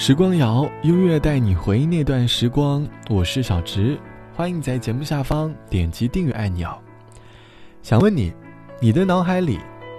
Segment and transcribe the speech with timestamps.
[0.00, 2.86] 时光谣，音乐带你回忆那段时光。
[3.10, 3.98] 我是小直，
[4.32, 6.70] 欢迎在节目下方点击订阅按钮。
[7.82, 8.32] 想问你，
[8.80, 9.58] 你的脑海里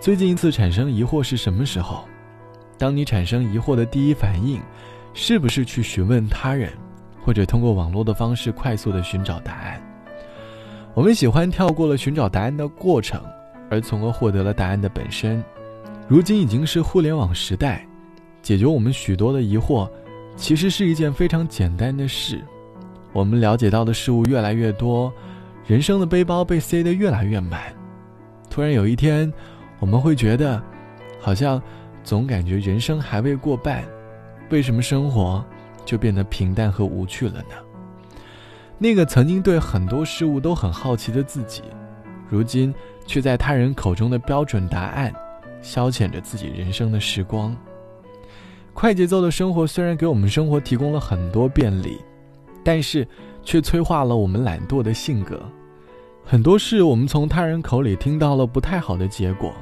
[0.00, 2.04] 最近一次产生疑惑是什么时候？
[2.78, 4.60] 当你产生疑惑的第一反应，
[5.12, 6.72] 是不是去询问他人，
[7.24, 9.82] 或者通过网络的方式快速的寻找答案？
[10.94, 13.20] 我们喜欢跳过了寻找答案的过程，
[13.68, 15.42] 而从而获得了答案的本身。
[16.06, 17.84] 如今已经是互联网时代。
[18.42, 19.88] 解决我们许多的疑惑，
[20.36, 22.42] 其实是一件非常简单的事。
[23.12, 25.12] 我们了解到的事物越来越多，
[25.66, 27.60] 人生的背包被塞得越来越满。
[28.48, 29.32] 突然有一天，
[29.78, 30.62] 我们会觉得，
[31.20, 31.60] 好像
[32.02, 33.84] 总感觉人生还未过半，
[34.48, 35.44] 为什么生活
[35.84, 37.54] 就变得平淡和无趣了呢？
[38.78, 41.62] 那个曾经对很多事物都很好奇的自己，
[42.28, 42.74] 如今
[43.06, 45.12] 却在他人口中的标准答案，
[45.60, 47.54] 消遣着自己人生的时光。
[48.72, 51.98] 快节奏的生活虽然给我们生活提供了很多便利，
[52.64, 53.06] 但是
[53.42, 55.40] 却催化了我们懒惰的性格。
[56.24, 59.52] 很多事我们从他人口里听到了不太好的结果，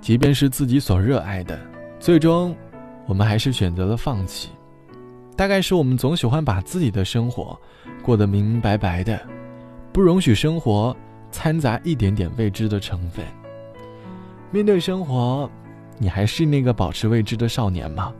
[0.00, 1.58] 即便是自己所热爱的，
[1.98, 2.54] 最终
[3.06, 4.50] 我们还是选择了放弃。
[5.36, 7.58] 大概是我们总喜欢把自己的生活
[8.02, 9.20] 过得明明白白的，
[9.92, 10.96] 不容许生活
[11.32, 13.24] 掺杂一点点未知的成分。
[14.52, 15.50] 面对生活，
[15.98, 18.12] 你还是那个保持未知的少年吗？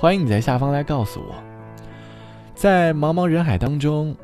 [0.00, 1.34] 欢迎你在下方来告诉我，
[2.54, 4.14] 在茫茫人海当中，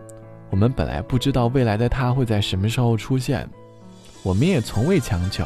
[0.51, 3.45] 我们本来不知道未来的他会在什么时候出现，
[4.23, 5.45] 我们也从未强求。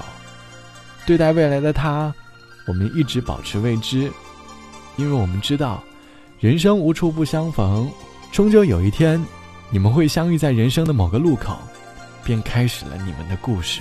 [1.06, 2.14] 对待未来的他，
[2.66, 4.12] 我们一直保持未知，
[4.96, 5.82] 因为我们知道，
[6.40, 7.90] 人生无处不相逢，
[8.30, 9.18] 终究有一天，
[9.70, 11.56] 你们会相遇在人生的某个路口，
[12.22, 13.80] 便开始了你们的故事。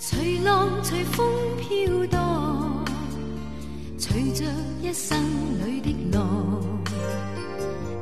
[0.00, 1.24] 随浪随风
[1.60, 2.27] 飘荡。
[4.00, 4.44] 随着
[4.80, 5.18] 一生
[5.66, 6.62] 里的路，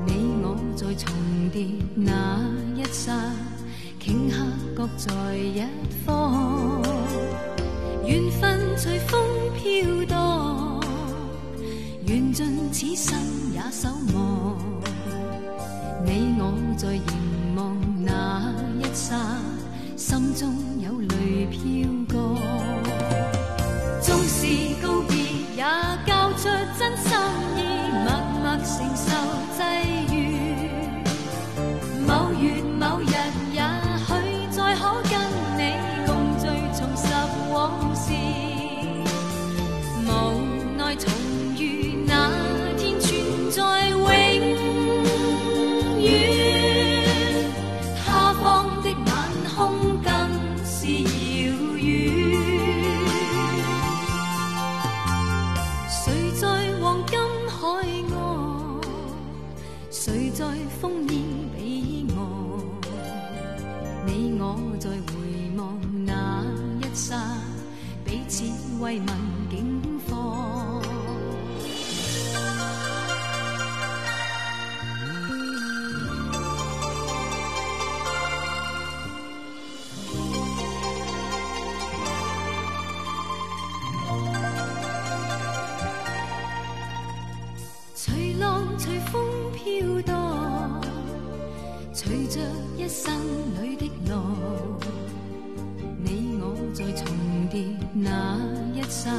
[0.06, 1.10] 你我在重
[1.50, 2.38] 叠那
[2.76, 3.12] 一刹，
[3.98, 4.44] 顷刻
[4.76, 5.64] 各在一
[6.04, 6.82] 方。
[8.04, 9.18] 缘分随风
[9.56, 10.80] 飘荡，
[12.04, 13.18] 缘尽此生
[13.54, 14.58] 也守望。
[16.04, 17.74] 你我在凝望
[18.04, 19.16] 那一刹，
[19.96, 22.35] 心中有泪飘过。
[64.06, 66.44] 你我在回望那
[66.80, 67.16] 一刹，
[68.04, 68.44] 彼此
[68.80, 69.08] 慰问
[69.50, 70.55] 境况。
[92.96, 93.14] 生
[93.62, 94.14] 里的路，
[96.02, 97.06] 你我在重
[97.50, 97.62] 叠
[97.92, 98.38] 那
[98.74, 99.10] 一刹，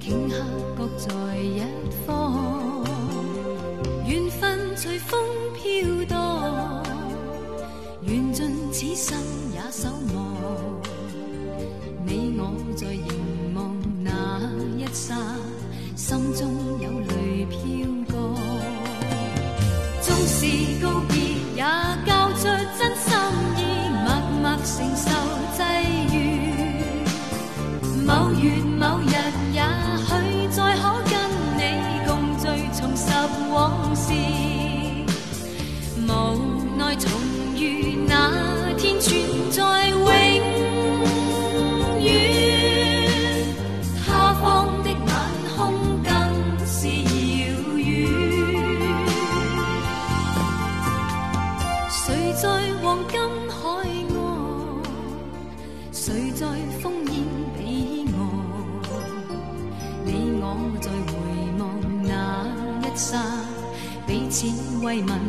[0.00, 0.34] 顷刻
[0.76, 1.06] 各在
[1.36, 1.62] 一
[2.04, 2.84] 方。
[4.04, 5.20] 缘分随风
[5.54, 6.82] 飘荡，
[8.02, 9.16] 缘尽此生
[9.54, 10.34] 也守望。
[12.04, 13.72] 你我在凝望。
[14.02, 14.40] 那
[14.76, 15.14] 一刹，
[15.94, 16.48] 心中
[64.88, 65.20] 为问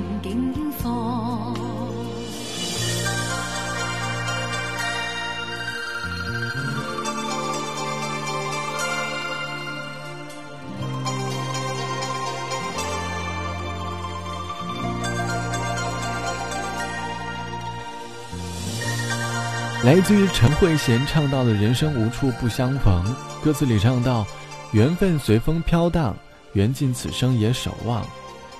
[19.84, 23.04] 来自于陈慧娴唱到的人生无处不相逢，
[23.44, 24.26] 歌词里唱到
[24.72, 26.16] 缘分随风飘荡，
[26.54, 28.06] 缘尽此生也守望。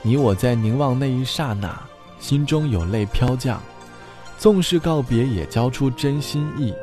[0.02, 1.78] 你我在凝望那一刹那，
[2.20, 3.62] 心中有泪飘降。
[4.38, 6.74] 纵是告别，也交出真心意，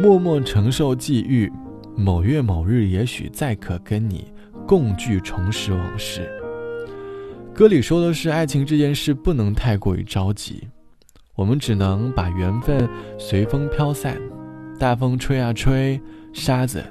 [0.00, 1.52] 默默承受际遇。
[1.96, 4.32] 某月某日，也许再可跟你
[4.66, 6.28] 共聚，重拾往事。”
[7.54, 10.66] 歌里说的是，爱情这件事不能太过于着急。
[11.36, 12.88] 我们只能把缘分
[13.18, 14.18] 随风飘散，
[14.78, 16.00] 大风吹啊吹，
[16.32, 16.82] 沙子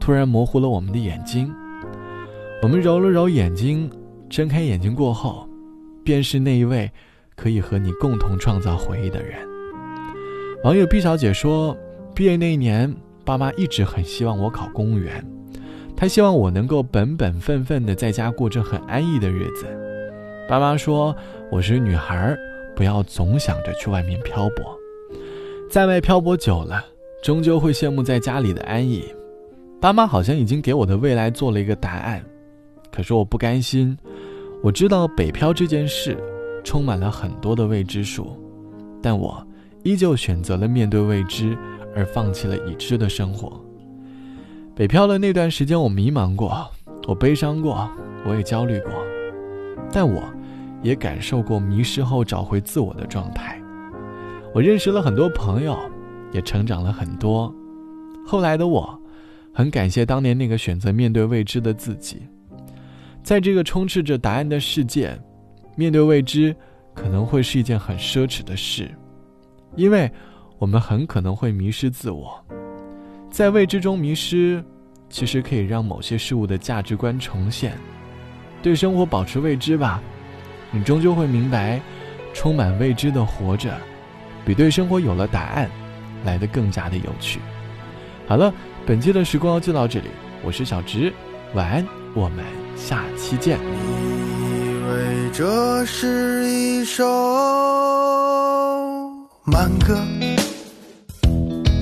[0.00, 1.54] 突然模糊了我们的眼睛。
[2.62, 3.90] 我们揉了揉眼睛，
[4.30, 5.46] 睁开眼睛过后，
[6.04, 6.90] 便是那一位
[7.36, 9.36] 可以和你共同创造回忆的人。
[10.64, 11.76] 网友毕小姐说，
[12.14, 12.94] 毕业那一年，
[13.24, 15.22] 爸妈一直很希望我考公务员，
[15.96, 19.66] 她希望我能够本本分分的在家过着很安逸的日子。
[20.48, 21.14] 爸妈说
[21.50, 22.34] 我是女孩。
[22.76, 24.74] 不要总想着去外面漂泊，
[25.68, 26.82] 在外漂泊久了，
[27.22, 29.04] 终究会羡慕在家里的安逸。
[29.78, 32.24] 爸妈好像已经给我的未来做了一个答案，
[32.90, 33.94] 可是我不甘心。
[34.62, 36.16] 我知道北漂这件事
[36.62, 38.36] 充满了很多的未知数，
[39.02, 39.46] 但我
[39.82, 41.56] 依旧选择了面对未知，
[41.94, 43.60] 而放弃了已知的生活。
[44.74, 46.70] 北漂的那段时间，我迷茫过，
[47.06, 47.88] 我悲伤过，
[48.26, 48.92] 我也焦虑过，
[49.92, 50.22] 但我。
[50.82, 53.60] 也感受过迷失后找回自我的状态，
[54.54, 55.78] 我认识了很多朋友，
[56.32, 57.54] 也成长了很多。
[58.26, 58.98] 后来的我，
[59.52, 62.22] 很感谢当年那个选择面对未知的自己。
[63.22, 65.16] 在这个充斥着答案的世界，
[65.76, 66.54] 面对未知
[66.94, 68.90] 可能会是一件很奢侈的事，
[69.76, 70.10] 因为
[70.58, 72.44] 我们很可能会迷失自我。
[73.30, 74.64] 在未知中迷失，
[75.08, 77.76] 其实可以让某些事物的价值观重现。
[78.62, 80.02] 对生活保持未知吧。
[80.72, 81.80] 你终究会明白，
[82.32, 83.76] 充满未知的活着，
[84.44, 85.70] 比对生活有了答案
[86.24, 87.40] 来的更加的有趣。
[88.26, 88.52] 好了，
[88.86, 90.06] 本期的时光就到这里，
[90.44, 91.12] 我是小直，
[91.54, 92.44] 晚安，我们
[92.88, 93.58] 下期见。
[93.58, 93.62] 以
[94.88, 97.04] 为这是一首
[99.44, 99.98] 慢歌，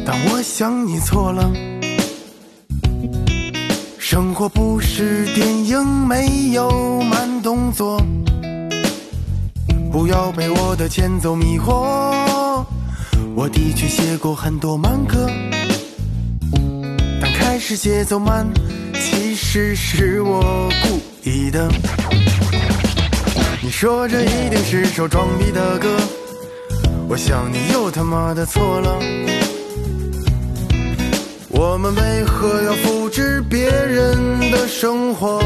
[0.05, 1.51] 但我想你错了。
[3.99, 8.01] 生活不是电影，没有慢动作。
[9.93, 12.65] 不要被我的前奏迷惑，
[13.35, 15.29] 我的确写过很多慢歌，
[17.21, 18.47] 但开始节奏慢，
[19.51, 21.71] 其实是我故意的。
[23.63, 25.89] 你说这一定是首装逼的歌，
[27.09, 28.99] 我想你又他妈的错了。
[31.49, 35.43] 我们为何要复制别人的生活？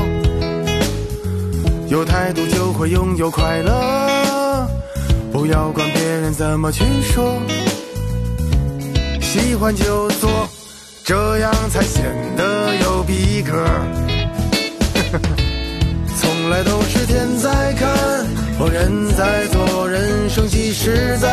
[1.87, 4.69] 有态度就会拥有快乐，
[5.33, 7.41] 不要管别人怎么去说，
[9.21, 10.29] 喜欢就做，
[11.05, 12.05] 这样才显
[12.37, 13.53] 得有逼格。
[16.17, 17.91] 从来都是天在看，
[18.61, 21.29] 我人在做，人生几十载，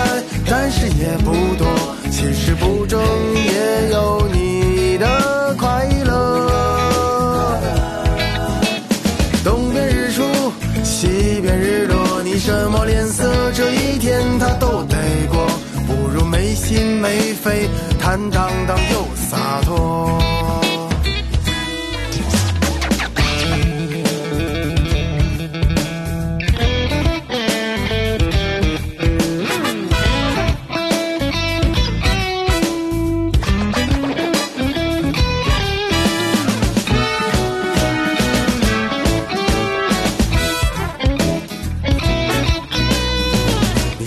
[0.47, 1.67] 但是也不多，
[2.09, 2.99] 其实不争
[3.35, 7.59] 也有你的快乐。
[9.43, 10.23] 东边日出，
[10.83, 13.23] 西边日落，你什么脸色？
[13.53, 14.97] 这一天他都得
[15.29, 15.45] 过，
[15.85, 19.07] 不如没心没肺，坦荡荡又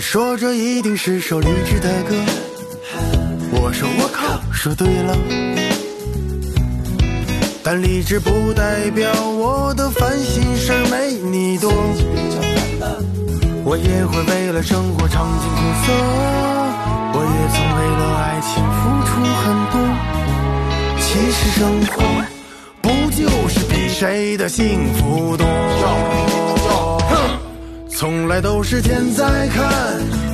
[0.03, 2.13] 说这一定是首励志的歌，
[3.51, 5.17] 我说我靠，说对了。
[7.63, 11.71] 但励志不代表我的烦心事儿没你多，
[13.63, 15.93] 我也会为了生活尝尽苦涩，
[17.15, 19.75] 我也曾为了爱情付出很多。
[20.99, 22.03] 其实生活
[22.81, 25.47] 不就是比谁的幸福多？
[27.95, 29.65] 从来都是天在看，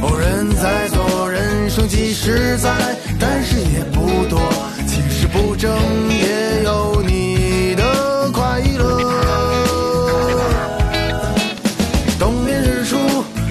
[0.01, 2.71] 哦人在做，人生几十载，
[3.19, 4.39] 但是也不多。
[4.87, 5.71] 其实不争
[6.09, 8.97] 也有你的快乐。
[12.17, 12.97] 东边日出，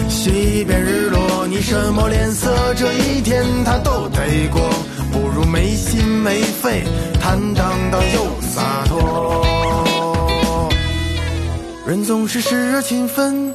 [0.09, 2.75] 西边日落，你什么脸色？
[2.75, 4.69] 这一天他都得过，
[5.13, 6.83] 不如没心没肺，
[7.21, 9.45] 坦荡荡又洒脱。
[11.87, 13.55] 人总是时而勤奋。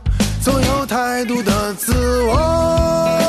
[0.41, 1.93] 总有太多的自
[2.23, 3.20] 我。